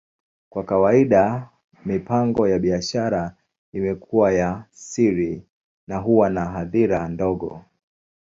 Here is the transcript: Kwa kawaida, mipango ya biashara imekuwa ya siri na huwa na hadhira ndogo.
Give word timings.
Kwa 0.49 0.63
kawaida, 0.63 1.49
mipango 1.85 2.47
ya 2.47 2.59
biashara 2.59 3.35
imekuwa 3.73 4.31
ya 4.33 4.65
siri 4.71 5.45
na 5.87 5.97
huwa 5.97 6.29
na 6.29 6.45
hadhira 6.45 7.07
ndogo. 7.09 7.65